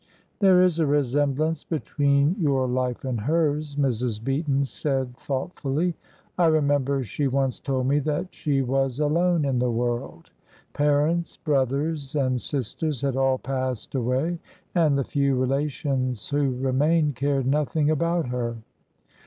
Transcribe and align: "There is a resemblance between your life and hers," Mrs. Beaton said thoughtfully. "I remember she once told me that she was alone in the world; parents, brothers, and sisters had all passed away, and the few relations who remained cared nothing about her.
"There 0.39 0.63
is 0.63 0.79
a 0.79 0.87
resemblance 0.87 1.63
between 1.63 2.35
your 2.39 2.67
life 2.67 3.05
and 3.05 3.21
hers," 3.21 3.75
Mrs. 3.75 4.23
Beaton 4.23 4.65
said 4.65 5.15
thoughtfully. 5.15 5.93
"I 6.39 6.47
remember 6.47 7.03
she 7.03 7.27
once 7.27 7.59
told 7.59 7.85
me 7.87 7.99
that 7.99 8.33
she 8.33 8.63
was 8.63 8.99
alone 8.99 9.45
in 9.45 9.59
the 9.59 9.69
world; 9.69 10.31
parents, 10.73 11.37
brothers, 11.37 12.15
and 12.15 12.41
sisters 12.41 13.01
had 13.01 13.15
all 13.15 13.37
passed 13.37 13.93
away, 13.93 14.39
and 14.73 14.97
the 14.97 15.03
few 15.03 15.35
relations 15.35 16.29
who 16.29 16.49
remained 16.57 17.15
cared 17.15 17.45
nothing 17.45 17.91
about 17.91 18.29
her. 18.29 18.57